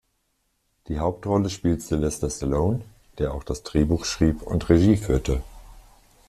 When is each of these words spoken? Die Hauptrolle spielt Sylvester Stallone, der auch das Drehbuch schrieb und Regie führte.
Die 0.87 0.97
Hauptrolle 0.97 1.51
spielt 1.51 1.83
Sylvester 1.83 2.27
Stallone, 2.31 2.81
der 3.19 3.35
auch 3.35 3.43
das 3.43 3.61
Drehbuch 3.61 4.03
schrieb 4.05 4.41
und 4.41 4.67
Regie 4.67 4.97
führte. 4.97 5.43